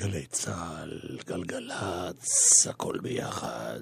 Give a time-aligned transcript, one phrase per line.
[0.00, 3.80] גלי צה"ל, גלגלצ, הכל ביחד.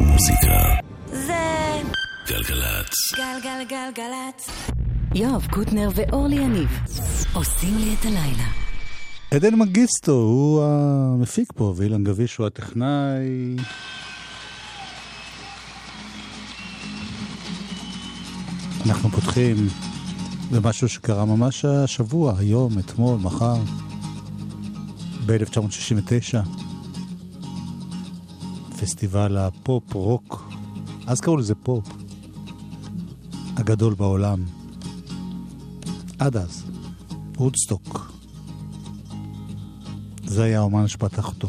[0.00, 0.58] מוזיקה
[1.06, 1.82] זה
[2.28, 2.94] גלגלצ.
[3.16, 4.50] גלגלגלגלצ.
[5.14, 6.68] יואב קוטנר ואורלי יניב
[7.34, 8.48] עושים לי את הלילה.
[9.30, 13.56] עדן מגיסטו הוא המפיק פה, ואילן גביש הוא הטכנאי.
[18.86, 19.56] אנחנו פותחים
[20.50, 23.56] במשהו שקרה ממש השבוע, היום, אתמול, מחר,
[25.30, 26.38] ב-1969.
[28.80, 30.52] פסטיבל הפופ רוק,
[31.06, 31.88] אז קראו לזה פופ,
[33.56, 34.44] הגדול בעולם.
[36.18, 36.64] עד אז,
[37.36, 38.12] וודסטוק.
[40.24, 41.48] זה היה האומן שפתח אותו.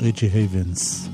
[0.00, 1.08] ריצ'י הייבנס.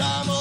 [0.00, 0.39] estamos.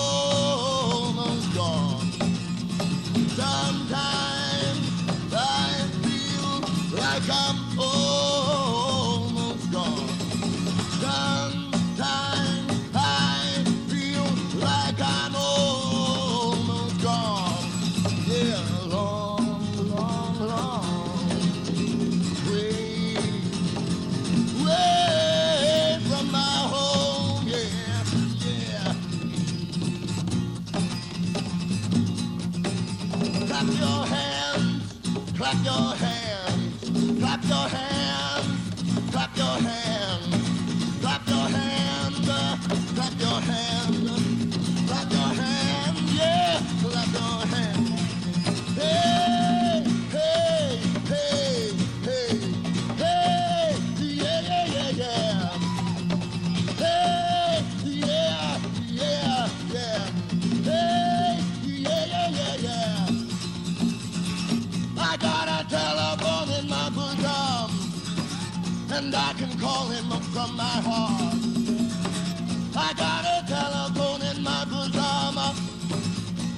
[72.90, 75.38] I got a telephone in my bosom,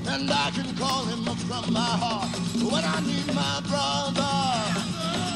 [0.08, 2.30] and I can call him up from my heart.
[2.56, 4.32] When I need my brother,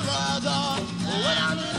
[0.05, 1.74] brother, when I need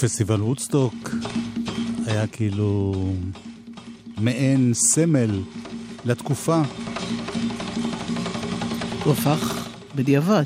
[0.00, 1.10] פסטיבל וודסטוק
[2.06, 2.94] היה כאילו
[4.18, 5.42] מעין סמל
[6.04, 6.62] לתקופה.
[9.04, 10.44] הוא הפך בדיעבד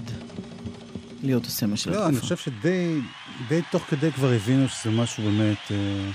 [1.22, 2.36] להיות הסמל של לא, אני התקופה.
[2.36, 3.00] חושב שדי
[3.48, 5.58] די תוך כדי כבר הבינו שזה משהו באמת...
[5.70, 6.10] אה,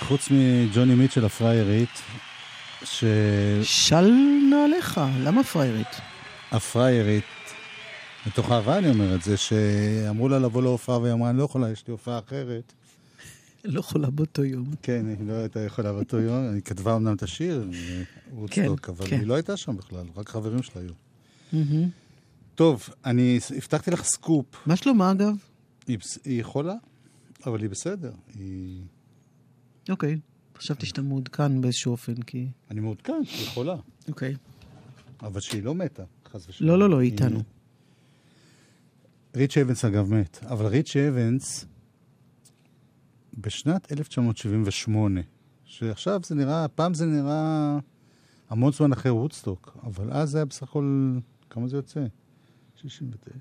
[0.00, 2.02] חוץ מג'וני מיטשל הפריירית,
[3.62, 4.10] של
[4.50, 6.00] נעליך, למה פריירית?
[6.50, 7.24] שהפריירית,
[8.28, 11.70] מתוך אהבה אני אומר את זה, שאמרו לה לבוא להופעה והיא אמרה, אני לא יכולה,
[11.70, 12.72] יש לי הופעה אחרת.
[13.64, 14.70] לא יכולה באותו יום.
[14.82, 17.68] כן, היא לא הייתה יכולה באותו יום, היא כתבה אמנם את השיר,
[18.32, 19.18] וודסטוק, כן, אבל כן.
[19.18, 21.64] היא לא הייתה שם בכלל, רק חברים שלה היו.
[22.54, 24.46] טוב, אני הבטחתי לך סקופ.
[24.66, 25.34] מה שלומה אגב?
[25.86, 26.74] היא יכולה,
[27.46, 28.12] אבל היא בסדר.
[28.38, 28.82] היא...
[29.90, 30.18] אוקיי.
[30.58, 32.46] חשבתי שאתה מעודכן באיזשהו אופן, כי...
[32.70, 33.76] אני מעודכן, היא יכולה.
[34.08, 34.34] אוקיי.
[35.22, 36.02] אבל שהיא לא מתה,
[36.32, 36.70] חס ושלום.
[36.70, 37.42] לא, לא, לא, היא- איתנו.
[39.36, 41.66] ריצ'י הייבנס אגב מת, אבל ריצ'י הייבנס
[43.38, 45.20] בשנת 1978,
[45.64, 47.78] שעכשיו זה נראה, פעם זה נראה
[48.50, 51.18] המון זמן אחרי וודסטוק, אבל אז זה היה בסך הכל,
[51.50, 52.06] כמה זה יוצא?
[52.76, 53.32] 69.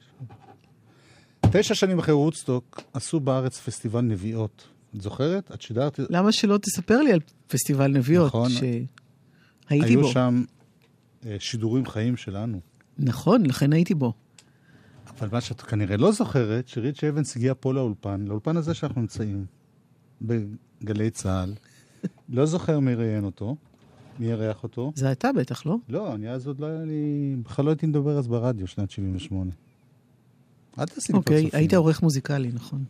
[1.51, 4.68] תשע שנים אחרי וודסטוק עשו בארץ פסטיבל נואיבה.
[4.95, 5.51] את זוכרת?
[5.51, 6.00] את שידרת?
[6.10, 8.50] למה שלא תספר לי על פסטיבל נביאות, נכון.
[8.50, 10.07] שהייתי היו בו.
[10.07, 10.44] שם
[11.25, 12.60] אה, שידורים חיים שלנו.
[12.98, 14.13] נכון, לכן הייתי בו.
[15.19, 19.46] אבל מה שאת כנראה לא זוכרת, שריץ' אבנס הגיע פה לאולפן, לאולפן הזה שאנחנו נמצאים,
[20.22, 21.54] בגלי צה"ל.
[22.30, 23.56] לא זוכר מי ראיין אותו,
[24.19, 24.92] מי אירח אותו.
[24.96, 25.75] זה אתה בטח, לא?
[25.90, 27.36] לא, אני אז עוד לא היה לי...
[27.44, 29.52] בכלל לא הייתי מדבר אז ברדיו, שנת 78.
[30.80, 31.60] אל תעשי לי אוקיי, פרצופים.
[31.60, 32.84] היית עורך מוזיקלי, נכון.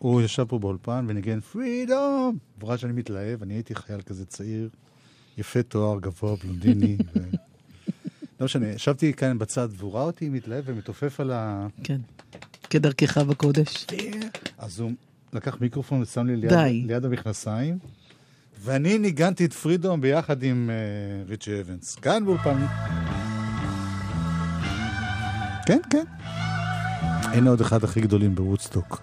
[0.00, 2.38] והוא ישב פה באולפן וניגן פרידום.
[2.60, 4.68] הוא ראה שאני מתלהב, אני הייתי חייל כזה צעיר,
[5.38, 6.96] יפה תואר, גבוה, בלונדיני.
[7.14, 7.20] ו...
[8.42, 11.66] לא משנה, ישבתי כאן בצד והוא ראה אותי מתלהב ומתופף על ה...
[11.84, 12.00] כן.
[12.70, 13.86] כדרכך בקודש.
[14.58, 14.90] אז הוא
[15.32, 16.52] לקח מיקרופון ושם לי ליד.
[16.86, 17.78] ליד המכנסיים,
[18.64, 21.94] ואני ניגנתי את פרידום ביחד עם uh, ריצ'י אבנס.
[21.94, 22.66] כאן באולפן.
[25.66, 26.04] כן, כן.
[27.22, 29.02] הנה עוד אחד הכי גדולים בוודסטוק.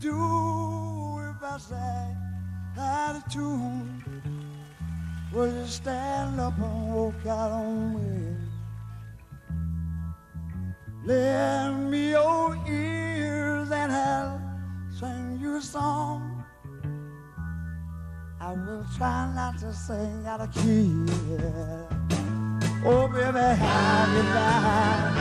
[0.00, 2.16] Do if I sang
[2.78, 4.02] out of tune?
[5.32, 8.36] Would you stand up and walk out on me?
[11.04, 14.40] Lend me your ears and I'll
[14.98, 16.44] sing you a song.
[18.40, 20.92] I will try not to sing out of key.
[22.86, 25.14] Oh, baby, have you back?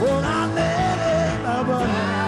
[0.00, 1.21] Well, I let it
[1.64, 2.21] trouble.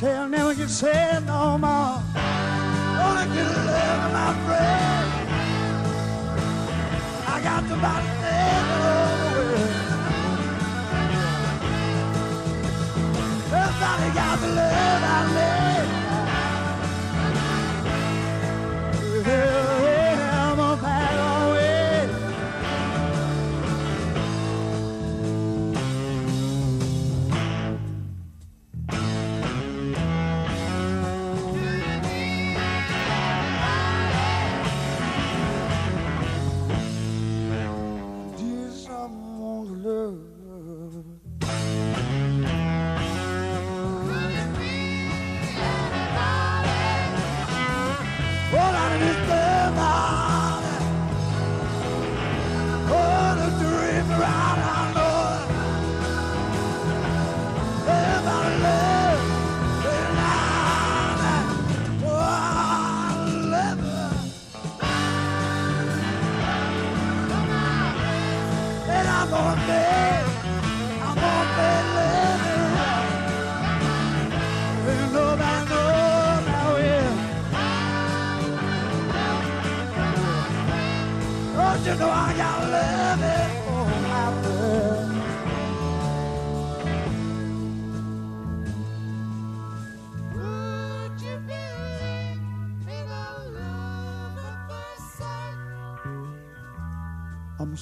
[0.00, 2.00] Tell never get sad no more.
[3.04, 5.08] Only get love, my friend.
[7.28, 9.10] I got the body over.
[13.52, 15.09] Everybody got the love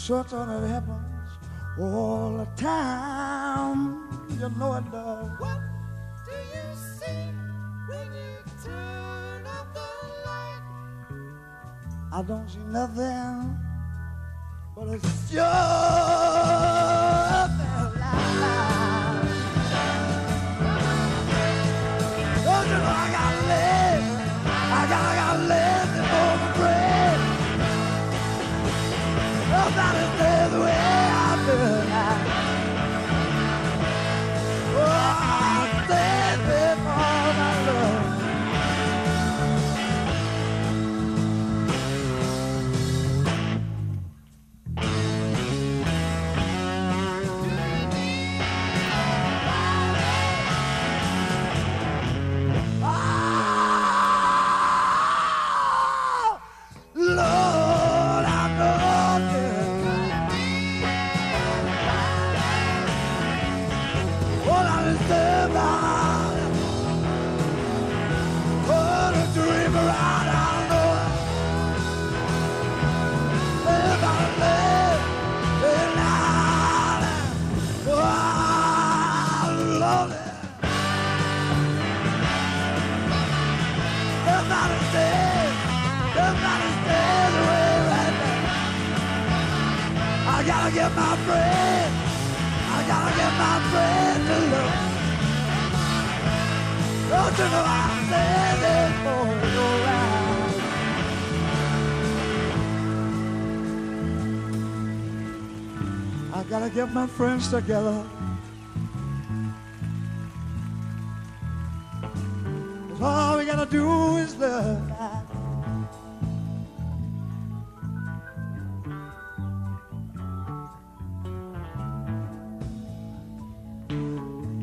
[0.08, 1.30] certain it happens
[1.78, 4.08] all the time.
[4.40, 5.38] You know it does.
[5.38, 5.60] What
[6.24, 7.24] do you see
[7.88, 8.32] when you
[8.64, 9.88] turn off the
[10.24, 10.62] light?
[12.10, 13.54] I don't see nothing
[14.74, 14.98] but a
[15.30, 15.87] sure
[29.68, 32.37] Nobody stays the way I feel
[106.88, 108.02] I my friends together.
[112.88, 114.80] 'Cause all we gotta do is love.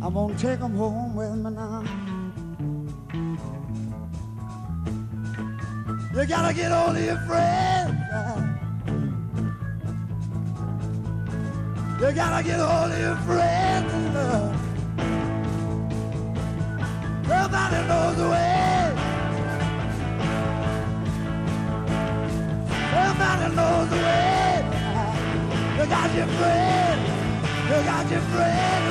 [0.01, 1.04] I'm gonna take 'em home
[12.15, 14.55] gotta get hold of your friends and love.
[17.27, 18.93] Nobody knows the way.
[22.95, 24.63] Nobody knows the way.
[25.77, 27.01] You got your friend.
[27.69, 28.83] You got your friend.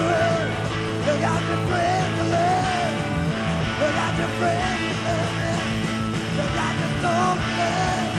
[1.06, 2.94] You got your friend to love.
[3.80, 5.64] You got your friend to love.
[6.36, 8.13] You got your soul to love.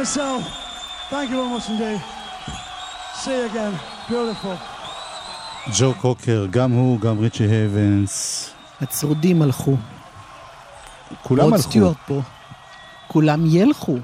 [0.00, 0.42] Myself,
[1.10, 2.00] thank you very much indeed.
[3.22, 3.74] See you again.
[4.08, 4.56] Beautiful.
[5.78, 8.50] ג'ו קוקר, גם הוא, גם ריצ'י הייבנס.
[8.80, 9.76] הצרודים הלכו.
[11.22, 11.68] כולם רוד הלכו.
[11.68, 12.20] סטיוארט פה.
[13.08, 13.98] כולם ילכו.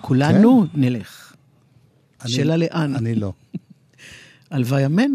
[0.00, 1.32] כולנו נלך.
[2.24, 2.96] אני- שאלה לאן?
[2.96, 3.32] אני לא.
[4.50, 5.10] הלוואי אמן.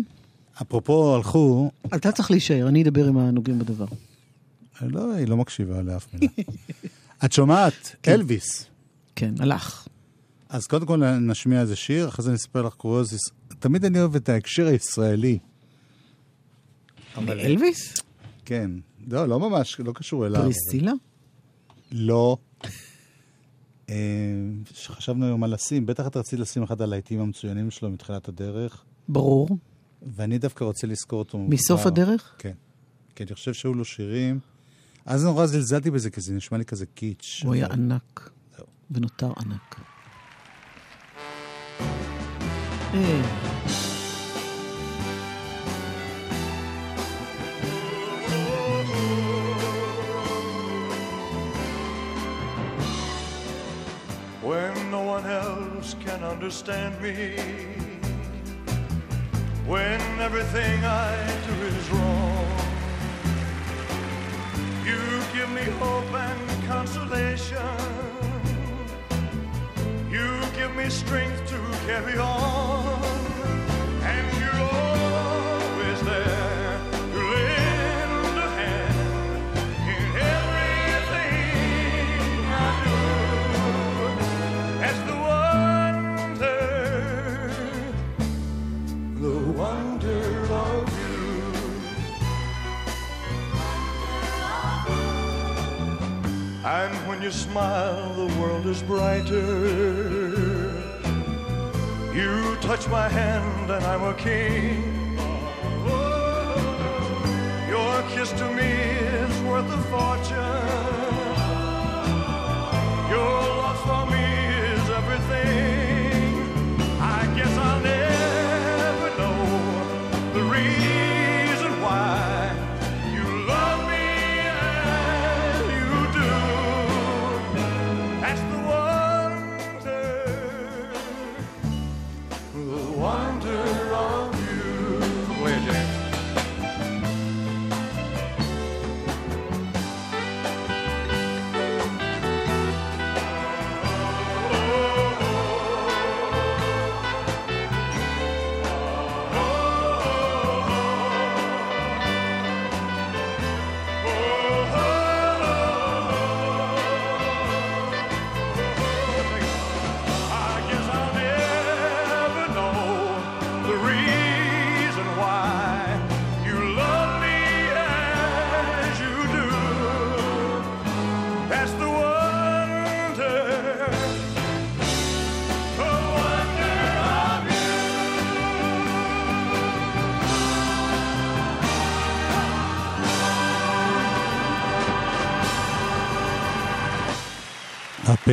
[0.62, 3.86] אפרופו הלכו, אתה צריך להישאר, אני אדבר עם הנוגעים בדבר.
[4.82, 6.28] לא, היא לא מקשיבה לאף מילה.
[7.26, 7.96] את שומעת?
[8.08, 8.66] אלוויס.
[9.16, 9.88] כן, הלך.
[10.52, 13.20] אז קודם כל נשמיע איזה שיר, אחרי זה נספר לך קוריוזיס.
[13.60, 15.40] תמיד אני אוהב את ההקשר הישראלי.
[17.18, 17.94] אלוויס?
[18.46, 18.72] כן.
[19.08, 20.42] לא, לא ממש, לא קשור אליו.
[20.42, 20.92] פריסילה?
[21.92, 22.38] לא.
[23.90, 23.96] אה,
[24.74, 29.58] חשבנו היום על לשים, בטח את רצית לשים אחד הלהיטים המצוינים שלו מתחילת הדרך, ברור.
[30.16, 31.38] ואני דווקא רוצה לזכור אותו.
[31.38, 31.86] מסוף.
[31.86, 32.36] הדרך?
[32.38, 32.54] כן.
[33.16, 34.40] כי אני חושב שהיו לו שירים.
[35.06, 37.42] אז נורא זלזלתי בזה, כי זה נשמע לי כזה קיץ'.
[37.46, 38.30] הוא היה ענק.
[38.92, 39.82] ונותר ענק.
[42.94, 43.52] אה,
[54.42, 57.36] when no one else can understand me,
[59.66, 61.16] when everything I
[61.48, 62.48] do is wrong.
[64.84, 65.00] You
[65.34, 68.41] give me hope and consolation.
[70.12, 73.21] You give me strength to carry on.
[97.22, 100.74] When you smile, the world is brighter.
[102.16, 105.18] You touch my hand, and I'm a king.
[107.70, 108.72] Your kiss to me
[109.24, 110.61] is worth a fortune.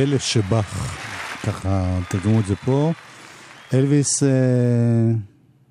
[0.03, 0.97] הפלא שבך,
[1.43, 2.91] ככה תרגמו את זה פה.
[3.73, 4.29] אלוויס אה,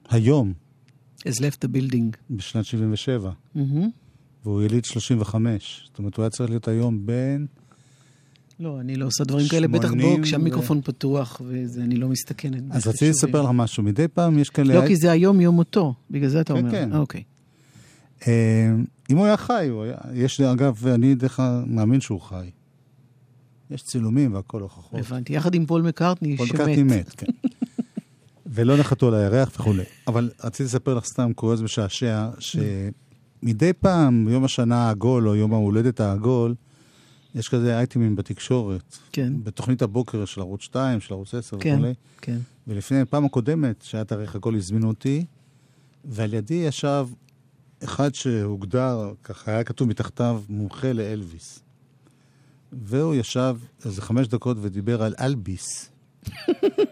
[0.09, 0.53] היום,
[1.21, 2.17] has left the building.
[2.31, 3.88] בשנת 77, מהמם.
[4.45, 5.83] והוא יליד 35.
[5.87, 7.45] זאת אומרת, הוא היה צריך להיות היום בן...
[8.61, 12.09] לא, אני לא עושה דברים כאלה, בטח שמונים בו, ו- כשהמיקרופון פתוח, וזה, אני לא
[12.09, 12.62] מסתכנת.
[12.71, 13.11] אז רציתי.
[13.11, 13.83] לספר לך משהו.
[13.83, 14.75] מדי פעם יש כאלה...
[14.75, 16.71] לא, כי זה היום יום מותו, בגלל זה אתה כן, אומר.
[16.71, 16.93] כן.
[16.93, 17.23] אה, אוקיי.
[18.27, 18.71] אה,
[19.11, 19.97] אם הוא היה חי, הוא היה...
[20.14, 22.51] יש אגב, אני דרך מאמין שהוא חי.
[23.70, 25.00] יש צילומים והכל הוכחות.
[25.00, 25.33] הבנתי.
[25.33, 26.54] יחד עם פול מקארטני, פול שמת.
[26.54, 27.26] מקארטני מת, כן.
[28.46, 29.85] ולא נחתו על הירח וכולי.
[30.07, 36.00] אבל רציתי לספר לך סתם קוריוז משעשע, שמדי פעם, ביום השנה העגול או יום ההולדת
[36.00, 36.54] העגול,
[37.35, 38.98] יש כזה אייטמים בתקשורת.
[39.12, 39.33] כן.
[39.42, 41.94] בתוכנית הבוקר של ערוץ 2, של ערוץ 10 כן, וכולי.
[42.20, 42.38] כן.
[42.66, 45.24] ולפני הפעם הקודמת, שהיה תאריך עגול, הזמינו אותי,
[46.04, 47.07] ועל ידי ישב
[47.85, 51.62] אחד שהוגדר, ככה היה כתוב מתחתיו, מומחה לאלוויס.
[52.72, 55.90] והוא ישב איזה חמש דקות ודיבר על אלביס.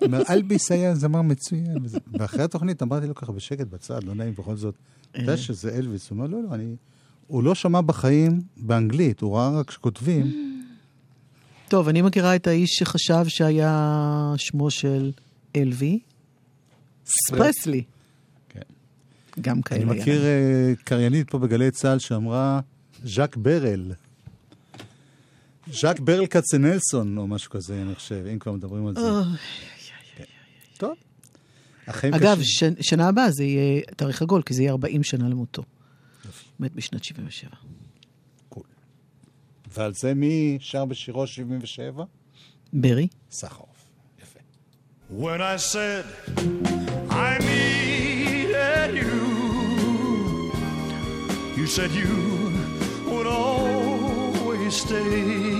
[0.02, 1.76] אומר, אלביס היה זמר מצוין.
[2.12, 4.74] ואחרי התוכנית אמרתי לו ככה בשקט בצד, לא נעים בכל זאת,
[5.10, 6.10] אתה יודע שזה אלוויס.
[6.10, 6.76] הוא אומר, לא, לא, אני...
[7.26, 10.52] הוא לא שמע בחיים באנגלית, הוא ראה רק שכותבים.
[11.68, 15.12] טוב, אני מכירה את האיש שחשב שהיה שמו של
[15.56, 15.98] אלווי.
[17.28, 17.82] פרסלי.
[18.48, 18.60] כן.
[19.40, 19.82] גם כאלה.
[19.82, 20.00] אני.
[20.00, 22.60] מכיר אה, קריינית פה בגלי צה"ל שאמרה
[23.04, 23.92] ז'אק ברל.
[25.72, 29.00] ז'אק ברל כצנלסון, או משהו כזה, אני חושב, אם כבר מדברים על זה.
[30.76, 30.94] טוב.
[31.86, 32.40] החיים אגב,
[32.80, 35.62] שנה הבאה זה יהיה תאריך עגול, כי זה יהיה 40 שנה למותו.
[36.60, 37.50] מת בשנת 77.
[39.76, 42.04] ועל זה מי שר בשירו 77?
[42.72, 43.08] ברי?
[43.30, 43.84] סחרוף.
[44.22, 44.40] יפה.
[45.10, 46.04] When I said
[47.10, 49.16] I needed you,
[51.58, 52.14] you said you
[53.10, 55.55] would always stay.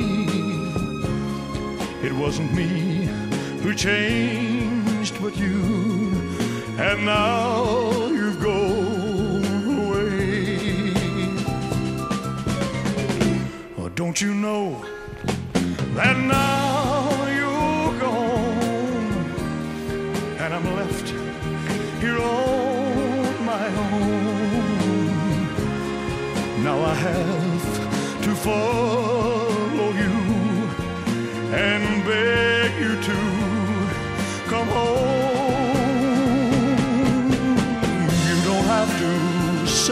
[2.07, 3.09] It wasn't me
[3.63, 5.57] who changed, but you,
[6.79, 9.45] and now you've gone
[9.77, 10.93] away.
[13.77, 14.85] Oh, don't you know
[15.97, 19.27] that now you're gone?
[20.43, 21.09] and I'm left
[22.01, 24.63] here on my own.
[26.63, 28.96] Now I have to follow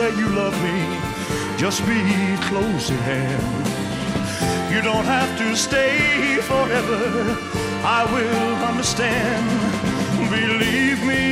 [0.04, 0.78] say you love me,
[1.56, 2.00] just be
[2.48, 3.44] close at hand.
[4.72, 5.96] You don't have to stay
[6.50, 7.04] forever.
[7.98, 9.44] I will understand.
[10.38, 11.24] Believe me,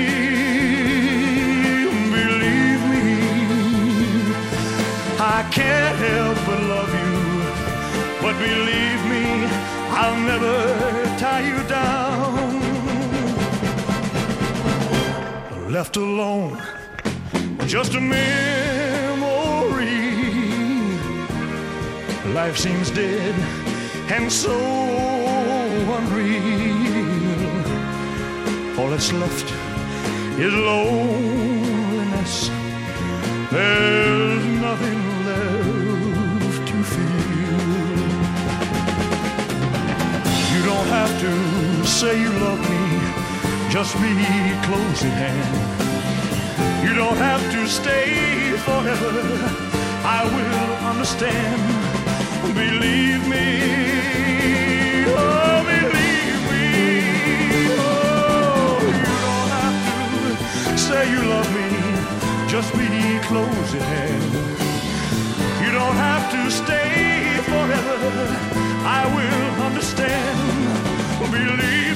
[2.19, 3.09] believe me.
[5.37, 7.17] I can't help but love you.
[8.23, 9.25] But believe me,
[10.01, 10.57] I'll never
[11.25, 12.51] tie you down.
[15.77, 16.53] Left alone,
[17.73, 18.27] just a memory.
[22.35, 23.35] Life seems dead
[24.11, 24.55] and so
[25.97, 26.37] unreal.
[28.79, 29.51] All that's left
[30.39, 32.51] is loneliness.
[33.51, 37.61] There's nothing left to feel.
[40.53, 41.33] You don't have to
[41.87, 42.83] say you love me,
[43.71, 44.13] just be
[44.67, 45.72] close at hand.
[46.83, 49.13] You don't have to stay forever.
[50.05, 51.63] I will understand.
[52.55, 53.47] Believe me.
[55.07, 56.69] Oh, believe me.
[57.79, 59.79] Oh, you don't have
[60.67, 61.69] to say you love me.
[62.49, 62.89] Just be
[63.31, 64.33] close at hand.
[65.65, 68.01] You don't have to stay forever.
[69.01, 70.39] I will understand.
[71.31, 71.92] Believe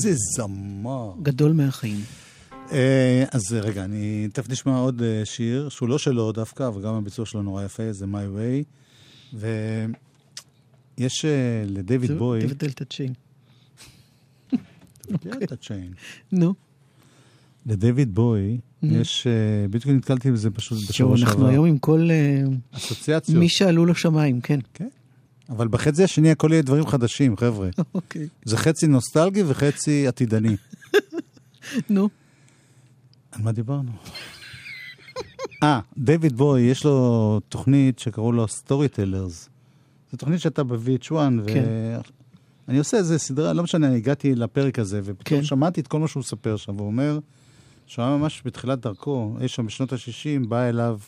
[0.00, 1.12] זה זמר.
[1.22, 2.00] גדול מהחיים.
[2.72, 6.94] אה, אז רגע, אני תכף נשמע עוד אה, שיר, שהוא לא שלו דווקא, אבל גם
[6.94, 8.64] הביצוע שלו נורא יפה, זה My Way.
[10.98, 12.40] ויש אה, לדייוויד בוי...
[12.40, 13.12] תבטל את הצ'יין.
[15.00, 15.92] תבטל את הצ'יין.
[16.32, 16.54] נו.
[17.66, 19.26] לדייוויד בוי, יש...
[19.70, 21.46] בדיוק נתקלתי בזה פשוט בשבוע אנחנו שעבר.
[21.46, 22.08] היום עם כל
[22.72, 23.38] אסוציאציות.
[23.38, 24.60] מי שעלו לשמיים, כן.
[24.74, 24.88] כן.
[25.50, 27.68] אבל בחצי השני הכל יהיה דברים חדשים, חבר'ה.
[27.94, 28.28] אוקיי.
[28.44, 30.56] זה חצי נוסטלגי וחצי עתידני.
[31.90, 32.08] נו.
[33.32, 33.90] על מה דיברנו?
[35.62, 39.48] אה, דיוויד בוי, יש לו תוכנית שקראו לו סטורי טלרס.
[40.12, 41.14] זו תוכנית שהייתה ב-VH1,
[41.46, 41.64] כן.
[42.68, 45.44] ואני עושה איזה סדרה, לא משנה, הגעתי לפרק הזה, ופתאום כן.
[45.44, 47.18] שמעתי את כל מה שהוא מספר שם, והוא אומר
[47.86, 50.98] שהוא היה ממש בתחילת דרכו, אי שם בשנות ה-60, בא אליו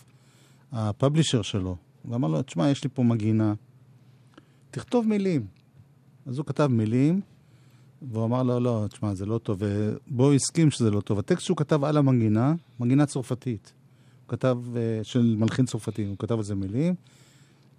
[0.73, 3.55] הפאבלישר שלו, ואמר לו, תשמע, יש לי פה מגינה,
[4.73, 5.47] תכתוב מילים.
[6.27, 7.21] אז הוא כתב מילים,
[8.03, 11.19] והוא אמר לו, לא, תשמע, זה לא טוב, ובו הסכים שזה לא טוב.
[11.19, 13.73] הטקסט שהוא כתב על המנגינה, מנגינה צרפתית.
[14.23, 16.95] הוא כתב, אה, של מלחין צרפתי, הוא כתב על זה מילים.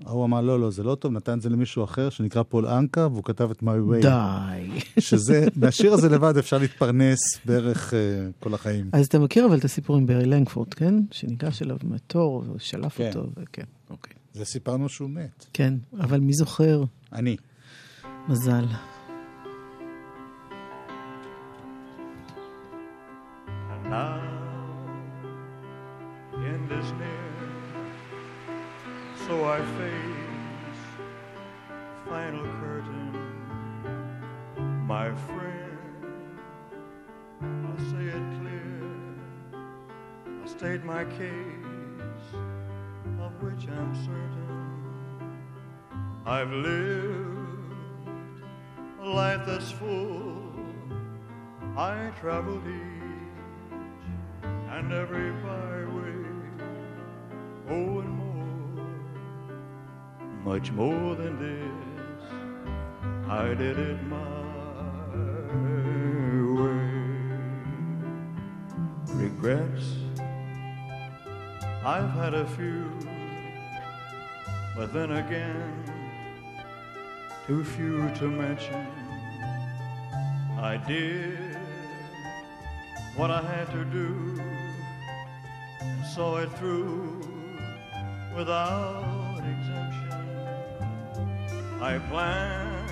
[0.06, 3.08] ההוא אמר, לא, לא, זה לא טוב, נתן את זה למישהו אחר שנקרא פול אנקה,
[3.08, 4.02] והוא כתב את My Way.
[4.02, 4.80] די.
[5.00, 8.00] שזה, מהשיר הזה לבד אפשר להתפרנס בערך אה,
[8.40, 8.90] כל החיים.
[8.94, 10.96] אז אתה מכיר אבל את הסיפור עם ברי לנגפורד, כן?
[11.12, 13.08] שניגש אליו מטור ושלף כן.
[13.08, 14.23] אותו, וכן, אוקיי.
[14.34, 15.46] זה סיפרנו שהוא מת.
[15.54, 16.84] כן, אבל מי זוכר?
[17.14, 17.38] אני.
[18.28, 18.66] מזל.
[74.94, 75.84] Then again,
[77.48, 78.86] too few to mention.
[80.56, 81.58] I did
[83.16, 84.40] what I had to do
[85.82, 87.20] and saw it through
[88.38, 90.12] without exemption.
[91.82, 92.92] I planned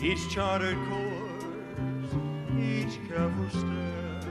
[0.00, 2.14] each charted course,
[2.56, 4.26] each careful step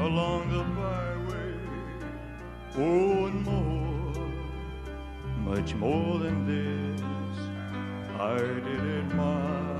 [0.00, 1.54] along the byway.
[2.78, 3.65] Oh, and more,
[5.66, 7.00] much more than this,
[8.20, 9.72] I did it my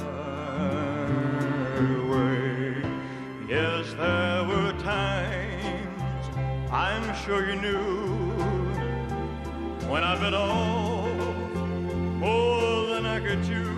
[2.10, 2.82] way.
[3.48, 6.26] Yes, there were times
[6.72, 8.32] I'm sure you knew
[9.88, 11.54] when I bit off
[12.18, 13.76] more than I could chew.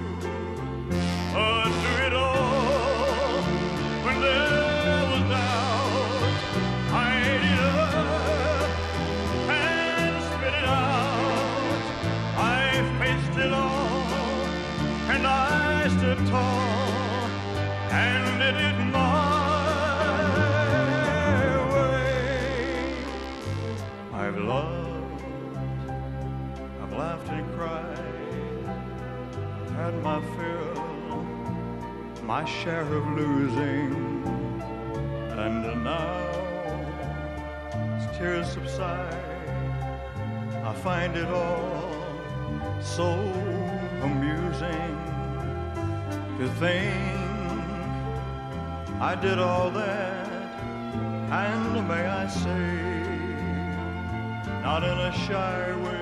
[1.35, 2.38] But through it all,
[32.39, 33.91] my share of losing,
[35.43, 36.19] and now
[37.97, 39.25] as tears subside,
[40.63, 41.91] I find it all
[42.81, 43.09] so
[44.03, 45.18] amusing
[46.39, 46.95] to think
[49.01, 50.29] I did all that,
[51.33, 52.79] and may I say,
[54.63, 55.98] not in a shy way.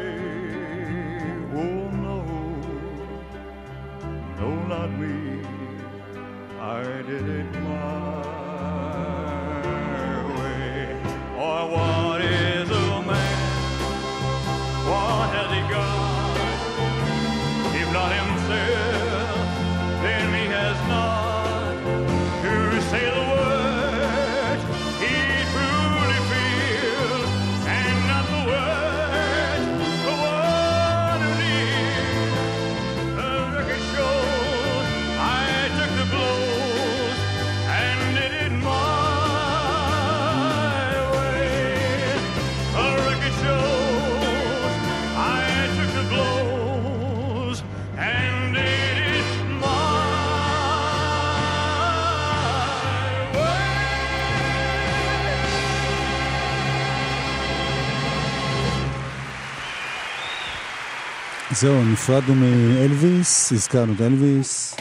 [61.61, 64.77] זהו, נפרדנו מאלוויס, הזכרנו את אלוויס.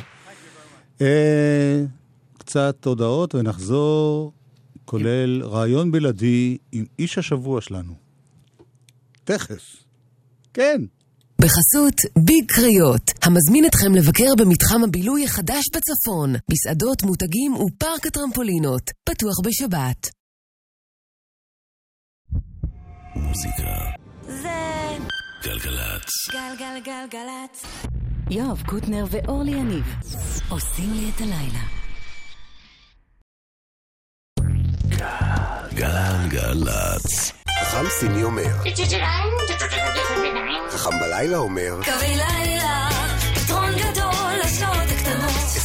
[1.02, 1.84] אה,
[2.38, 4.32] קצת הודעות ונחזור,
[4.86, 7.94] כולל רעיון בלעדי עם איש השבוע שלנו.
[9.24, 9.76] תכף.
[10.54, 10.82] כן.
[11.42, 19.36] בחסות ביג קריות, המזמין אתכם לבקר במתחם הבילוי החדש בצפון, מסעדות, מותגים ופארק הטרמפולינות, פתוח
[19.46, 20.10] בשבת.
[23.16, 23.96] מוזיקה.
[24.28, 24.86] זה
[25.46, 26.30] גלגלצ.
[26.32, 27.66] גלגלגלגלצ.
[28.30, 29.96] יואב קוטנר ואורלי יניב
[30.50, 31.60] עושים לי את הלילה.
[35.74, 37.32] גלגלצ.
[37.60, 38.44] חכם סיני אומר.
[40.74, 41.80] חכם בלילה אומר.
[41.84, 42.90] קווי לילה,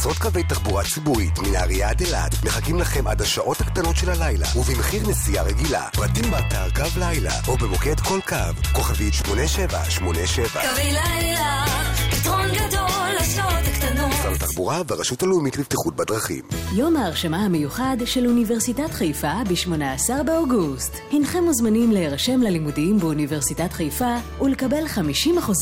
[0.01, 5.09] עשרות קווי תחבורה ציבורית מנהריה עד אילת מחכים לכם עד השעות הקטנות של הלילה ובמחיר
[5.09, 5.87] נסיעה רגילה.
[5.93, 8.35] פרטים באתר קו לילה או במוקד כל קו,
[8.73, 10.61] כוכבית 8787.
[10.61, 11.65] קווי לילה,
[12.11, 14.11] פתרון גדול לשעות הקטנות.
[14.11, 16.43] משרד התחבורה והרשות הלאומית לבטיחות בדרכים.
[16.75, 20.97] יום ההרשמה המיוחד של אוניברסיטת חיפה ב-18 באוגוסט.
[21.11, 24.99] הנכם מוזמנים להירשם ללימודים באוניברסיטת חיפה ולקבל 50%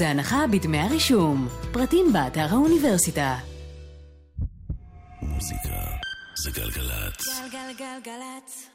[0.06, 1.48] הנחה בדמי הרישום.
[1.72, 3.36] פרטים באתר האוניברסיטה.
[5.40, 5.86] מוזיקה
[6.36, 7.28] זה גלגלצ.
[7.52, 8.70] גלגלגלגלצ.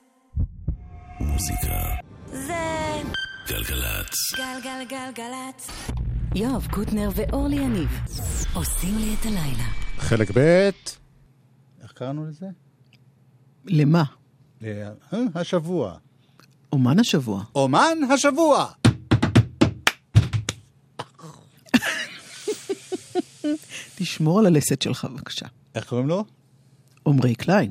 [1.20, 1.94] מוזיקה
[2.32, 3.02] זה
[3.48, 4.14] גלגלצ.
[4.36, 5.70] גלגלגלגלצ.
[6.34, 7.88] יואב קוטנר ואורלי יניב
[8.54, 9.64] עושים לי את הלילה.
[9.98, 10.38] חלק ב',
[11.82, 12.46] איך קראנו לזה?
[13.64, 14.04] למה?
[14.64, 14.90] אה,
[15.34, 15.96] השבוע.
[16.72, 17.44] אומן השבוע.
[17.54, 18.66] אומן השבוע!
[23.96, 25.46] תשמור על הלסת שלך, בבקשה.
[25.74, 26.24] איך קוראים לו?
[27.06, 27.70] עמרי קליין.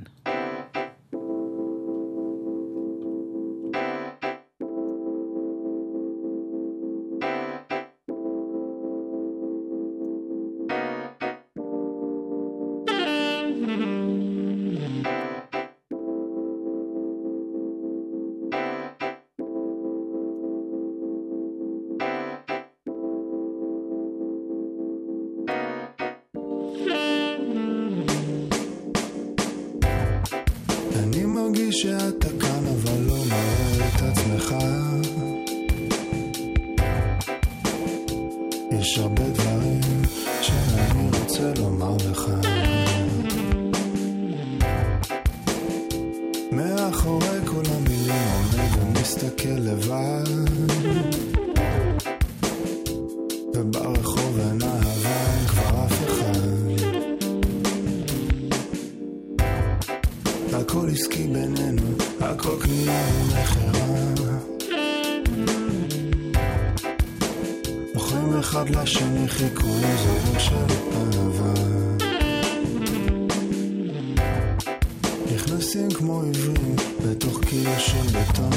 [77.53, 78.51] קיר של בטון.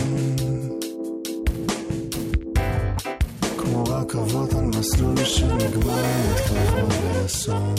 [3.59, 7.74] כמו רכבות על מסלול שנגמר מתקרבות לאסון.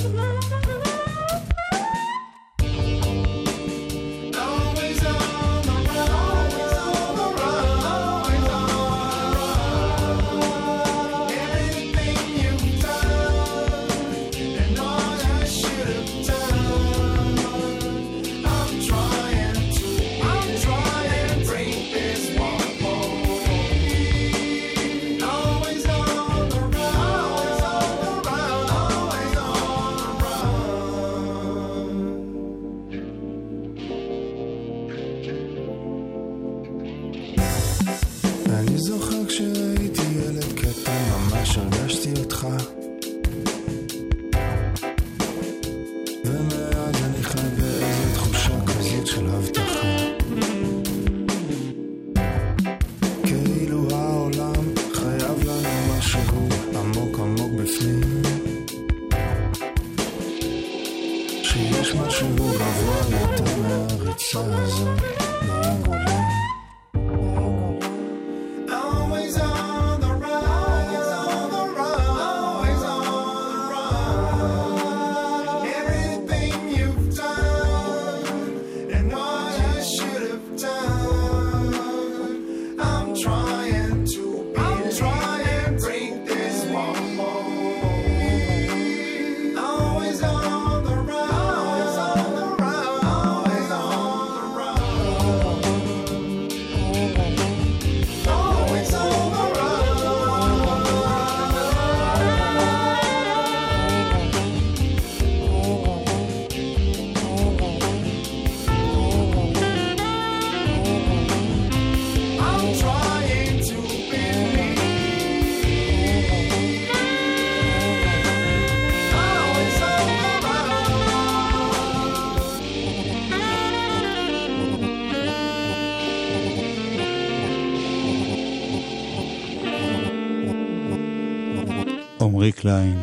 [132.68, 132.98] קליין.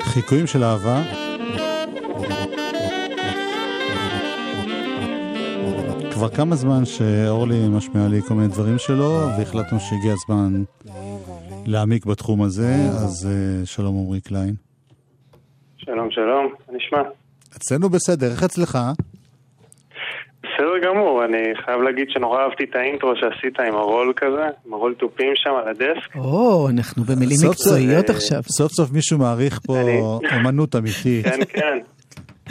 [0.00, 1.02] חיקויים של אהבה.
[6.12, 10.62] כבר כמה זמן שאורלי משמיעה לי כל מיני דברים שלו, והחלטנו שהגיע הזמן
[11.66, 14.54] להעמיק בתחום הזה, אז אה, שלום עמרי קליין.
[15.76, 17.02] שלום, שלום, נשמע?
[17.56, 18.78] אצלנו בסדר, איך אצלך?
[20.78, 24.94] בסדר גמור, אני חייב להגיד שנורא אהבתי את האינטרו שעשית עם הרול כזה, עם הרול
[24.98, 26.16] תופים שם על ה desk.
[26.16, 28.42] או, אנחנו במילים מקצועיות סוף- עכשיו.
[28.42, 29.76] סוף סוף מישהו מעריך פה
[30.36, 31.24] אומנות אמיתית.
[31.26, 31.78] כן, כן.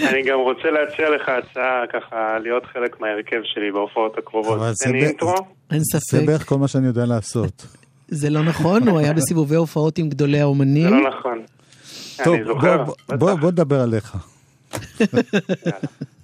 [0.10, 4.58] אני גם רוצה להציע לך הצעה ככה להיות חלק מההרכב שלי בהופעות הקרובות.
[4.58, 5.36] אבל זה אינטרו.
[5.72, 6.28] אין זה ספק.
[6.28, 7.66] בערך כל מה שאני יודע לעשות.
[8.08, 10.94] זה לא נכון, הוא היה בסיבובי הופעות עם גדולי זה האומנים.
[11.04, 11.42] לא נכון.
[12.24, 12.84] טוב, אני זוכר.
[12.84, 14.16] בוא- בוא- בוא בוא נדבר עליך.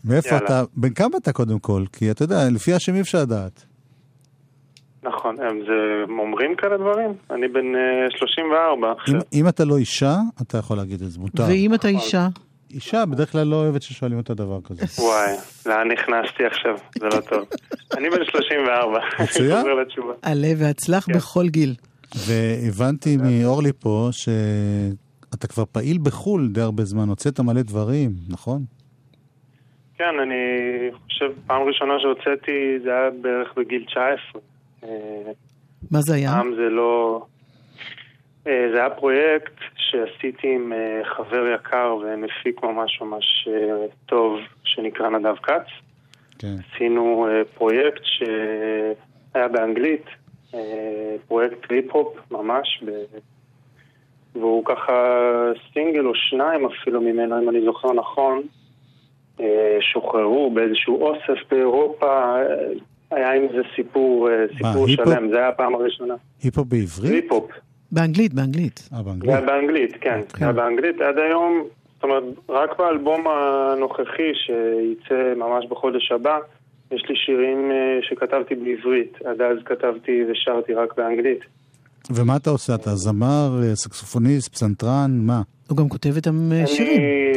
[0.05, 0.45] מאיפה יאללה.
[0.45, 1.83] אתה, בן כמה אתה קודם כל?
[1.93, 3.65] כי אתה יודע, לפי השם אי אפשר לדעת.
[5.03, 5.73] נכון, הם זה
[6.21, 7.09] אומרים כאלה דברים?
[7.31, 9.15] אני בן אה, 34 עכשיו.
[9.15, 11.43] אם- אם אתה לא אישה, אתה יכול להגיד את זה, מותר.
[11.49, 12.27] ואם אתה אישה?
[12.71, 14.85] אישה בדרך כלל לא אוהבת ששואלים אותה דבר כזה.
[15.05, 15.33] וואי,
[15.65, 16.75] לאן נכנסתי עכשיו?
[16.99, 17.43] זה לא טוב.
[17.97, 18.99] אני בן 34.
[19.23, 19.65] מצוין.
[20.21, 21.75] עלה והצלח בכל גיל.
[22.15, 24.09] והבנתי מאורלי פה
[25.33, 28.65] אתה כבר פעיל בחו"ל די הרבה זמן, הוצאת מלא דברים, נכון?
[29.97, 30.35] כן, אני
[30.93, 34.41] חושב, פעם ראשונה שהוצאתי זה היה בערך בגיל 19.
[34.83, 35.31] אה,
[35.91, 36.31] מה זה היה?
[36.31, 37.25] פעם זה לא...
[38.47, 43.47] אה, זה היה פרויקט שעשיתי עם אה, חבר יקר ומפיק ממש ממש
[44.05, 45.67] טוב, שנקרא נדב כץ.
[46.39, 46.55] כן.
[46.73, 50.05] עשינו פרויקט שהיה באנגלית,
[51.27, 52.91] פרויקט טריפ-הופ ממש, ב...
[54.35, 54.93] והוא ככה
[55.73, 58.43] סינגל או שניים אפילו ממנו, אם אני זוכר נכון,
[59.93, 62.45] שוחררו באיזשהו אוסף באירופה, אה,
[63.11, 65.09] היה עם זה סיפור, אה, סיפור היפ-הופ?
[65.09, 66.13] שלם, זה היה הפעם הראשונה.
[66.43, 67.11] היפ-הופ בעברית?
[67.11, 67.51] טריפ-הופ.
[67.91, 68.89] באנגלית, באנגלית.
[68.93, 69.33] אה, זה באנגלית.
[69.33, 70.21] היה באנגלית, כן.
[70.39, 71.63] זה היה באנגלית עד היום,
[71.95, 76.37] זאת אומרת, רק באלבום הנוכחי שייצא ממש בחודש הבא,
[76.91, 79.17] יש לי שירים אה, שכתבתי בעברית.
[79.25, 81.39] עד אז כתבתי ושרתי רק באנגלית.
[82.11, 82.75] ומה אתה עושה?
[82.75, 85.41] אתה זמר, אה, סקסופוניסט, פסנתרן, מה?
[85.69, 87.01] הוא גם כותב איתם אה, שירים.
[87.01, 87.32] אני,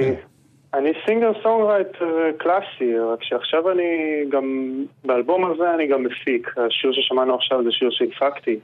[0.78, 4.72] אני singer songwriter קלאסי, רק שעכשיו אני גם,
[5.04, 6.54] באלבום הזה אני גם מפיק.
[6.56, 8.58] השיר ששמענו עכשיו זה שיר שהפקתי.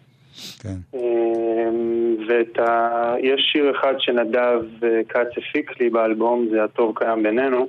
[0.62, 0.76] כן.
[0.94, 3.14] אמ, ואת ה...
[3.20, 7.66] יש שיר אחד שנדב אה, כץ הפיק לי באלבום, זה הטוב קיים בינינו.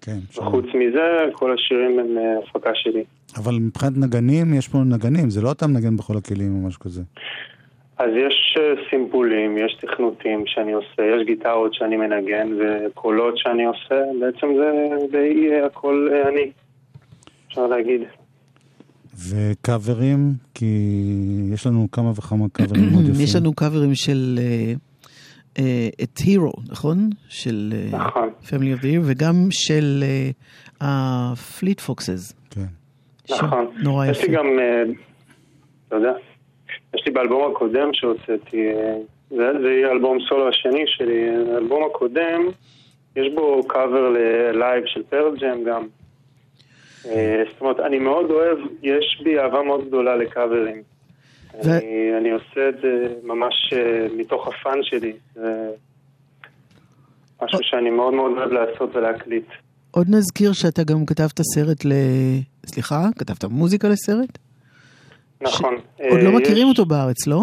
[0.00, 0.18] כן.
[0.36, 3.04] וחוץ מזה, כל השירים הם אה, הפקה שלי.
[3.36, 7.02] אבל מבחינת נגנים, יש פה נגנים, זה לא אתה מנגן בכל הכלים או משהו כזה.
[7.98, 14.02] אז יש אה, סימפולים, יש תכנותים שאני עושה, יש גיטרות שאני מנגן וקולות שאני עושה,
[14.20, 16.50] בעצם זה די הכל אה, אני,
[17.48, 18.00] אפשר להגיד.
[19.30, 20.18] וקאברים,
[20.54, 20.66] כי
[21.52, 23.24] יש לנו כמה וכמה קאברים מאוד יפים.
[23.24, 24.38] יש לנו קאברים של
[25.58, 27.10] אה, את Hero, נכון?
[27.28, 28.30] של נכון.
[28.50, 30.04] Family of the Year, וגם של
[30.80, 32.32] ה Fleet Foxes.
[32.50, 32.60] כן.
[33.30, 33.66] נכון.
[33.82, 34.32] נורא יפה.
[34.32, 34.46] גם,
[35.92, 36.12] יודע,
[36.94, 38.72] יש לי באלבום הקודם שהוצאתי,
[39.30, 42.42] זה, זה יהיה אלבום סולו השני שלי, האלבום הקודם,
[43.16, 45.86] יש בו קאבר ל Alive של פרל ג'ם גם.
[47.08, 50.82] אה, זאת אומרת, אני מאוד אוהב, יש בי אהבה מאוד גדולה לקאברים.
[51.64, 55.12] ו- אני, אני עושה את זה ממש אה, מתוך ה fun שלי.
[55.34, 55.68] זה
[57.42, 59.46] משהו שאני מאוד מאוד אוהב לעשות ולהקליט.
[59.90, 61.92] עוד נזכיר שאתה גם כתבת סרט ל...
[62.66, 63.08] סליחה?
[63.18, 64.38] כתבת מוזיקה לסרט?
[65.40, 65.74] נכון.
[66.10, 67.40] עוד לא אה, מכירים אותו בארץ, לא?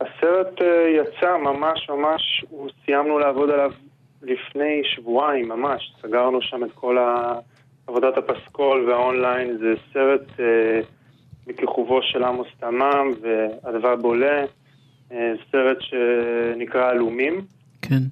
[0.00, 2.44] הסרט אה, יצא ממש ממש,
[2.84, 3.70] סיימנו לעבוד עליו
[4.22, 6.96] לפני שבועיים ממש, סגרנו שם את כל
[7.86, 10.80] עבודת הפסקול והאונליין, זה סרט אה,
[11.46, 14.44] בכיכובו של עמוס תמם ואדווה בולה,
[15.52, 17.40] סרט שנקרא עלומים,
[17.82, 18.02] כן.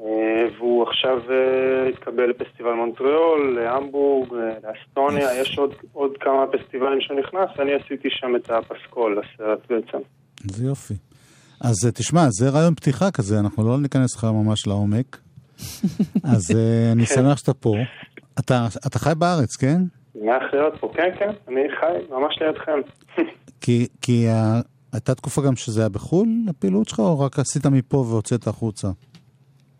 [0.00, 7.00] אה, והוא עכשיו אה, התקבל לפסטיבל מונטריאול, להמבורג, אה, לאסטוניה, יש עוד, עוד כמה פסטיבלים
[7.00, 9.98] שהוא נכנס, אני עשיתי שם את הפסקול לסרט בעצם.
[10.44, 10.94] זה יופי.
[11.60, 15.18] אז תשמע, זה רעיון פתיחה כזה, אנחנו לא ניכנס לך ממש לעומק.
[16.34, 16.56] אז
[16.92, 17.14] אני כן.
[17.14, 17.74] שמח שאתה פה.
[18.38, 19.78] אתה, אתה חי בארץ, כן?
[20.12, 22.80] שמח להיות פה, כן, כן, אני חי ממש לידכם.
[23.62, 24.26] כי, כי.
[24.92, 28.88] הייתה תקופה גם שזה היה בחו"ל, הפעילות שלך, או רק עשית מפה והוצאת החוצה?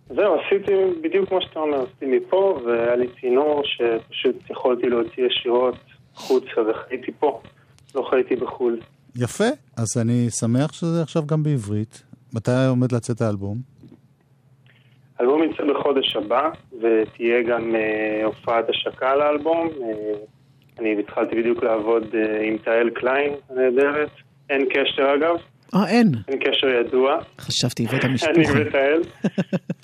[0.08, 5.76] זהו, עשיתי בדיוק כמו שאתה אומר, עשיתי מפה, והיה לי צינור שפשוט יכולתי להוציא ישירות
[6.14, 7.40] החוצה, וחייתי פה,
[7.94, 8.80] לא חייתי בחו"ל.
[9.16, 9.44] יפה,
[9.76, 12.02] אז אני שמח שזה עכשיו גם בעברית.
[12.34, 13.56] מתי עומד לצאת האלבום?
[15.18, 16.50] האלבום יצא בחודש הבא,
[16.82, 19.68] ותהיה גם אה, הופעת השקה לאלבום.
[19.82, 20.18] אה,
[20.78, 24.10] אני התחלתי בדיוק לעבוד אה, עם תהל קליין הנהדרת.
[24.50, 25.36] אין קשר אגב,
[25.74, 26.12] אה, אין.
[26.28, 27.18] אין קשר ידוע.
[27.38, 28.32] חשבתי, הבאתי אני משפחה.
[28.56, 29.02] ותהל.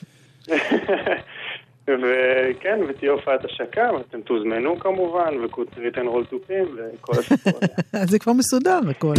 [1.89, 7.53] וכן, ותהיה הופעת השקה, ואתם תוזמנו כמובן, וקוטנר ייתן roll תופים, וכל הסיפור
[7.93, 8.07] הזה.
[8.11, 9.15] זה כבר מסודר הכל.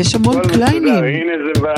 [0.00, 1.04] יש המון קליינים.
[1.04, 1.74] הנה זה בא.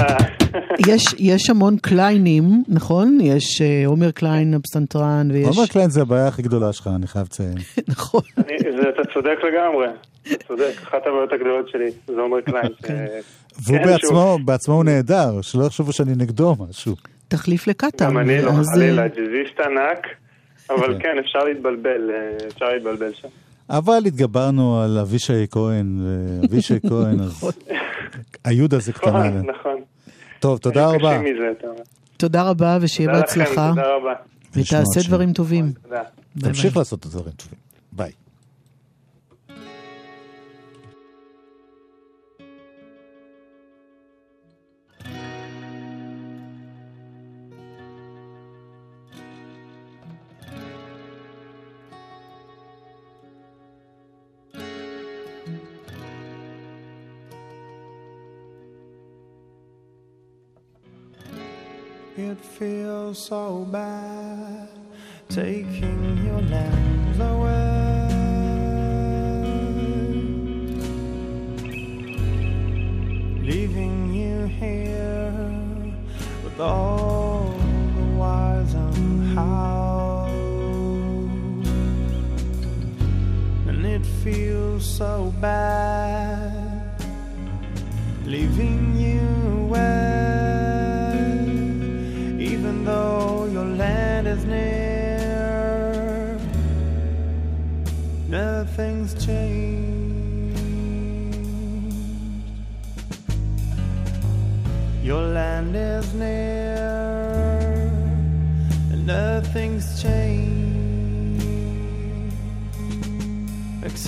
[0.95, 3.19] יש, יש המון קליינים, נכון?
[3.23, 5.47] יש אה, עומר קליין הפסנתרן, ויש...
[5.57, 7.55] עומר קליין זה הבעיה הכי גדולה שלך, אני חייב לציין.
[7.89, 8.21] נכון.
[8.39, 9.87] אני- זה- אתה צודק לגמרי.
[10.33, 12.67] אתה צודק, אחת הבעיות הגדולות שלי, זה עומר קליין.
[12.87, 12.91] ש-
[13.67, 16.95] והוא כן, בעצמו, בעצמו הוא נהדר, שלא יחשבו שאני נגדו משהו.
[17.29, 18.05] תחליף לקטן.
[18.05, 20.07] גם אני לא, אז, אה, חלילה, ג'אזיסט ענק,
[20.71, 21.03] אבל כן.
[21.03, 23.29] כן, אפשר להתבלבל, אה, אפשר להתבלבל שם.
[23.71, 26.01] אבל התגברנו על אבישי כהן,
[26.43, 27.45] ואבישי כהן, אז
[28.45, 29.11] יהודה זה קטנה.
[29.11, 29.53] נכון, עלינו.
[29.53, 29.81] נכון.
[30.41, 31.21] טוב, תודה רבה.
[32.17, 33.71] תודה רבה, ושיהיה בהצלחה.
[33.75, 34.15] תודה רבה.
[34.53, 35.09] ותעשה.
[35.09, 35.73] דברים טובים.
[35.83, 36.03] תודה.
[36.41, 36.77] תמשיך.
[36.77, 37.64] לעשות את הדברים טובים.
[62.25, 64.69] it feels so bad
[65.29, 67.94] taking your love away.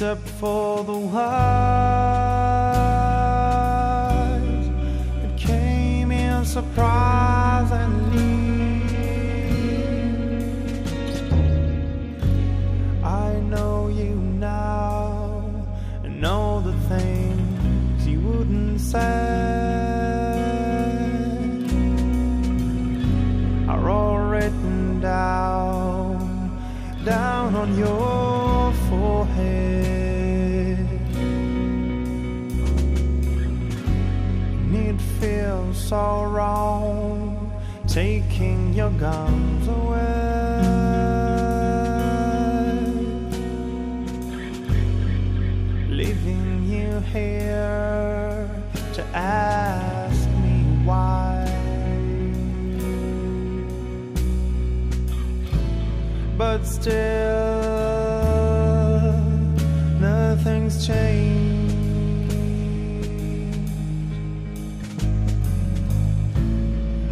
[0.07, 0.66] up for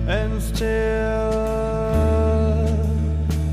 [0.07, 1.33] And still,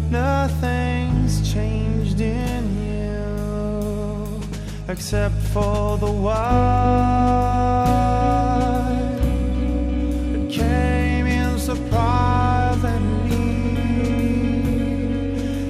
[0.10, 4.42] nothing's changed in you
[4.90, 6.42] except for the why.
[10.36, 12.84] It came in surprise
[13.24, 13.38] me,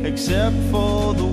[0.03, 1.30] except for the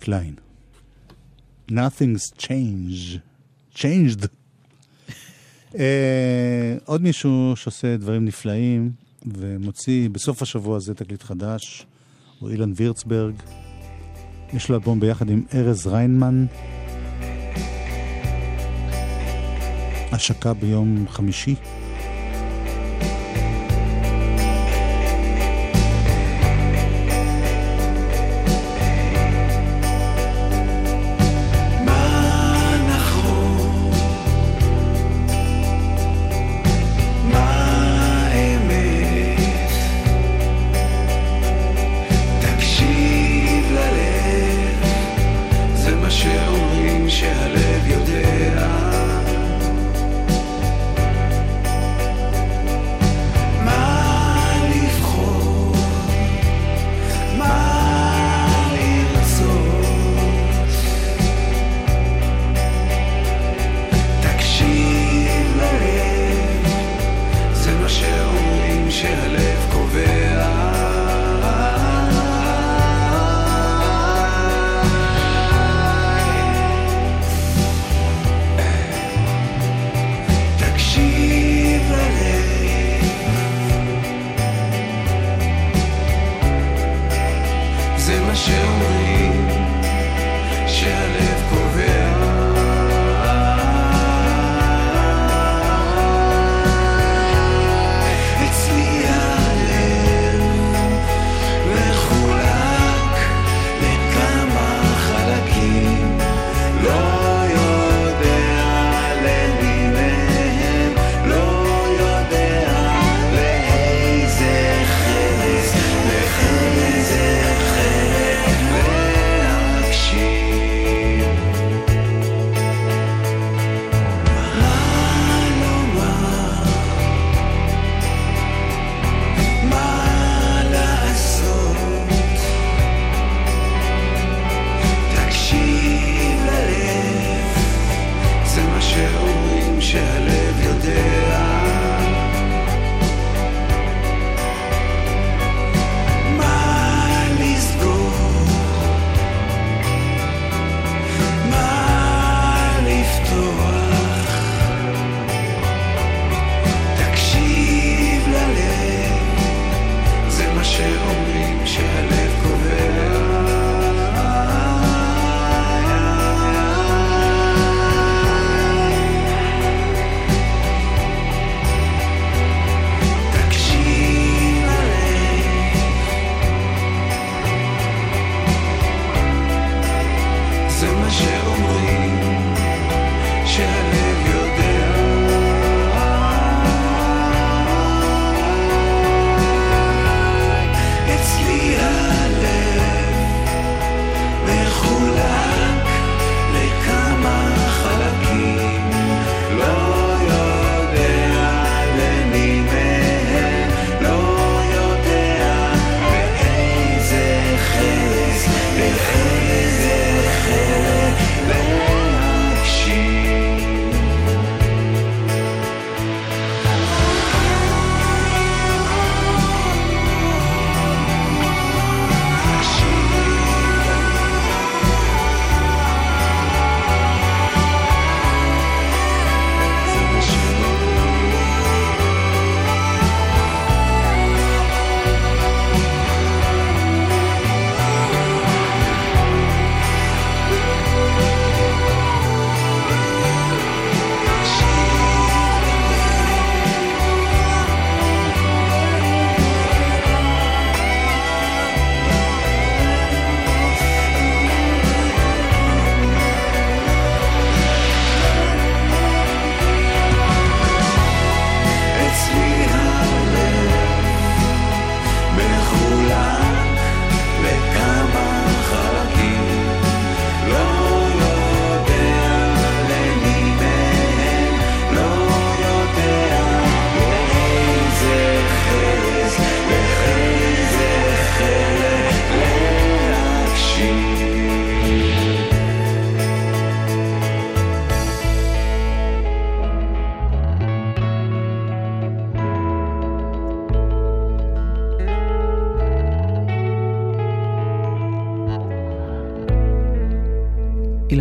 [0.00, 0.38] Klein.
[1.70, 3.20] Nothing's changed.
[3.74, 4.26] changed.
[5.72, 5.76] uh,
[6.84, 8.90] עוד מישהו שעושה דברים נפלאים
[9.26, 11.86] ומוציא בסוף השבוע הזה תקליט חדש,
[12.38, 13.34] הוא אילן וירצברג.
[14.52, 16.46] יש לו אלבום ביחד עם ארז ריינמן.
[20.12, 21.54] השקה ביום חמישי.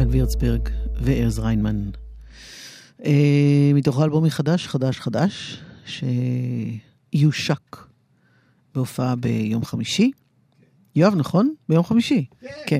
[0.07, 0.69] אילן וירצברג
[1.01, 1.89] וארז ריינמן.
[3.05, 7.77] אה, מתוך האלבום מחדש, חדש חדש, שיושק
[8.75, 10.11] בהופעה ביום חמישי.
[10.95, 11.53] יואב, נכון?
[11.69, 12.25] ביום חמישי.
[12.65, 12.79] כן.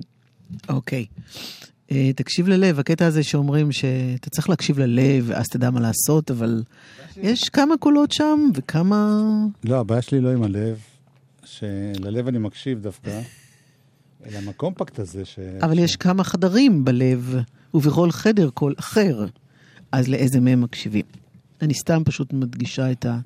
[0.70, 1.06] אוקיי.
[1.92, 6.64] אה, תקשיב ללב, הקטע הזה שאומרים שאתה צריך להקשיב ללב, ואז תדע מה לעשות, אבל
[7.18, 9.20] יש כמה קולות שם, וכמה...
[9.64, 10.80] לא, הבעיה שלי לא עם הלב,
[11.46, 13.22] שללב אני מקשיב דווקא,
[14.36, 15.40] עם הקומפקט הזה, ש...
[15.40, 17.36] אבל יש כמה חדרים בלב,
[17.74, 19.26] ובכל חדר קול אחר,
[19.92, 21.06] אז לאיזה מהם מקשיבים.
[21.62, 23.20] אני סתם פשוט מדגישה את ה...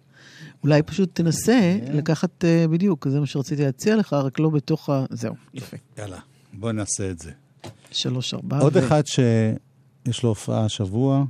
[0.64, 5.06] אולי פשוט תנסה לקחת אה, בדיוק, זה מה שרציתי להציע לך, רק לא בתוך ה...
[5.10, 5.78] זהו, יפה.
[5.98, 6.20] יאללה,
[6.54, 7.32] בוא נעשה את זה.
[7.92, 8.60] שלוש, ארבע.
[8.60, 11.26] עוד ו- אחד שיש לו הופעה השבוע,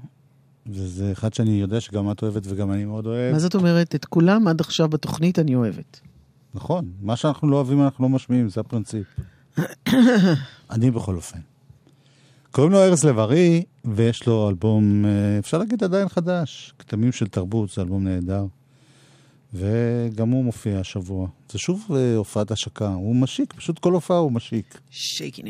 [0.67, 3.33] וזה אחד שאני יודע שגם את אוהבת וגם אני מאוד אוהב.
[3.33, 3.95] מה זאת אומרת?
[3.95, 5.99] את כולם עד עכשיו בתוכנית אני אוהבת.
[6.53, 9.07] נכון, מה שאנחנו לא אוהבים אנחנו לא משמיעים, זה הפרינציפ.
[10.71, 11.39] אני בכל אופן.
[12.51, 17.69] קוראים לו ארז לב-ארי, ויש לו אלבום, אה, אפשר להגיד עדיין חדש, כתמים של תרבות,
[17.69, 18.45] זה אלבום נהדר.
[19.53, 21.27] וגם הוא מופיע השבוע.
[21.51, 24.79] זה שוב אה, הופעת השקה, הוא משיק, פשוט כל הופעה הוא משיק.
[24.89, 25.45] שייקין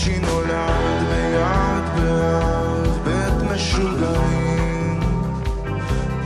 [0.00, 5.00] ריצ'י נולד ליד באב בית משוגעים.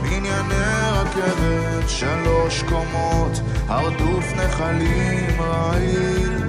[0.01, 6.47] בנייני רכבת שלוש קומות הרדוף נחלים רעיל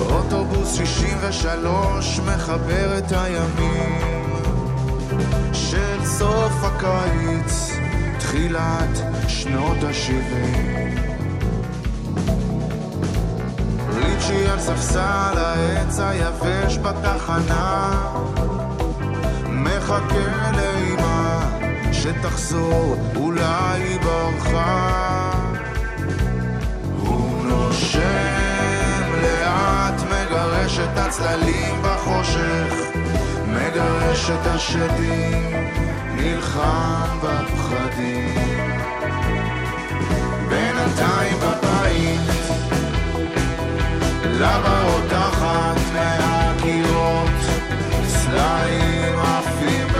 [0.00, 3.98] אוטובוס 63 מחבר את הימים.
[5.52, 7.70] של סוף הקיץ
[8.18, 8.98] תחילת
[9.28, 11.11] שנות ה-70
[14.66, 17.90] ספסל העץ היבש בתחנה.
[19.48, 21.40] מחכה לאמא
[21.92, 25.30] שתחזור, אולי היא ברחה
[26.98, 28.00] הוא נושם
[29.22, 32.74] לאט, מגרש את הצללים בחושך.
[33.46, 35.66] מגרש את השדים,
[36.16, 38.70] נלחם בפחדים.
[40.48, 41.36] בינתיים
[44.42, 47.40] למה רותחת מהקירות,
[48.06, 49.91] סלעים עפים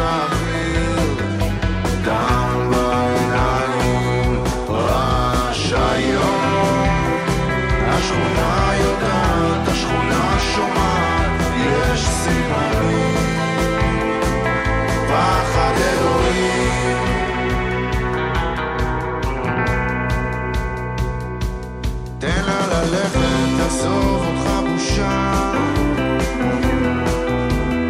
[23.72, 25.52] תעזוב אותך בושה.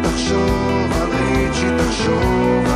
[0.03, 2.72] תחשוב על ריצ'י, תחשוב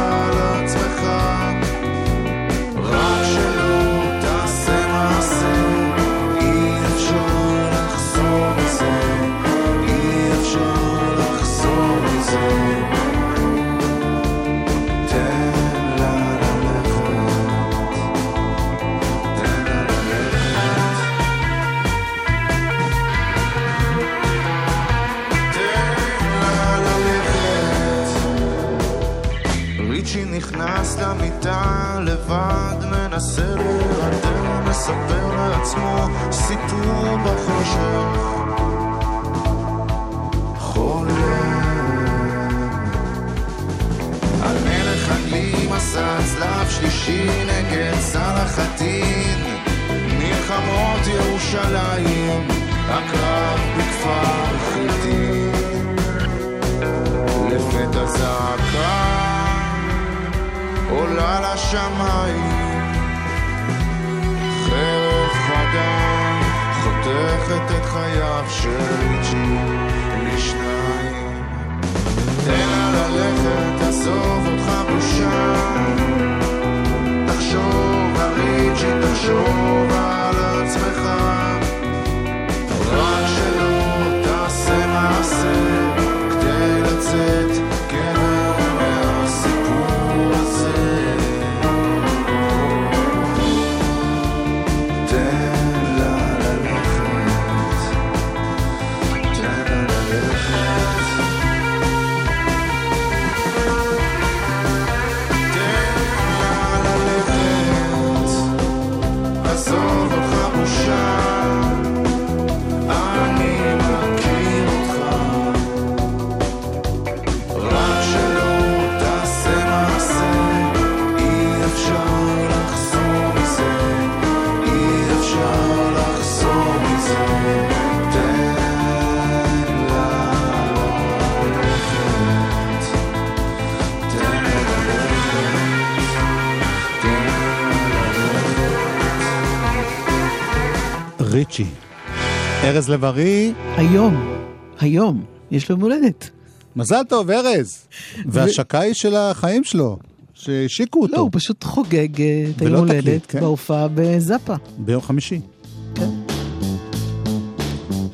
[142.77, 143.53] ארז לב-ארי.
[143.77, 144.37] היום,
[144.79, 146.29] היום, יש לו יום הולדת.
[146.75, 147.87] מזל טוב, ארז.
[148.25, 149.97] והשקה היא של החיים שלו,
[150.33, 151.13] שהשיקו אותו.
[151.15, 153.39] לא, הוא פשוט חוגג אה, את היום הולדת כן.
[153.39, 154.53] בהופעה בזאפה.
[154.77, 155.39] ביום חמישי.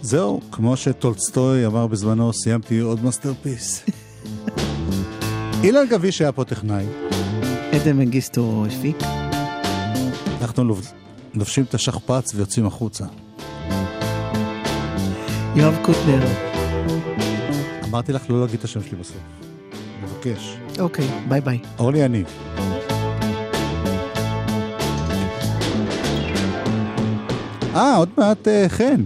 [0.01, 3.83] זהו, כמו שטולסטוי אמר בזמנו, סיימתי עוד מאסטרפיס.
[5.63, 6.85] אילן גביש היה פה טכנאי.
[7.71, 8.97] עדן מנגיסטו הפיק.
[10.41, 10.91] אנחנו אנחנו לוב-
[11.33, 13.05] לובשים את השכפ"ץ ויוצאים החוצה.
[15.55, 16.27] יואב קוטנר.
[17.89, 19.17] אמרתי לך לא להגיד את השם שלי בסוף.
[20.03, 20.57] מבקש.
[20.79, 21.59] אוקיי, ביי ביי.
[21.79, 22.25] אורלי יניב.
[27.75, 29.03] אה, עוד מעט אה, חן.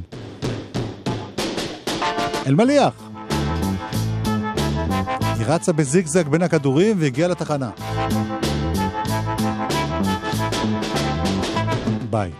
[2.47, 3.09] אלמליח.
[5.21, 7.69] היא רצה בזיגזג בין הכדורים והגיעה לתחנה.
[12.09, 12.31] ביי.